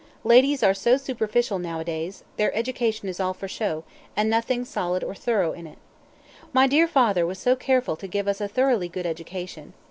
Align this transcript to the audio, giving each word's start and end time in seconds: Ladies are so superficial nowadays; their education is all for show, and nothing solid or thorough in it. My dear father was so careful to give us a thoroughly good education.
Ladies 0.23 0.63
are 0.63 0.73
so 0.73 0.97
superficial 0.97 1.59
nowadays; 1.59 2.23
their 2.37 2.51
education 2.55 3.07
is 3.07 3.19
all 3.19 3.35
for 3.35 3.47
show, 3.47 3.83
and 4.15 4.31
nothing 4.31 4.65
solid 4.65 5.03
or 5.03 5.13
thorough 5.13 5.51
in 5.53 5.67
it. 5.67 5.77
My 6.53 6.65
dear 6.65 6.87
father 6.87 7.23
was 7.23 7.37
so 7.37 7.55
careful 7.55 7.95
to 7.97 8.07
give 8.07 8.27
us 8.27 8.41
a 8.41 8.47
thoroughly 8.47 8.89
good 8.89 9.05
education. 9.05 9.73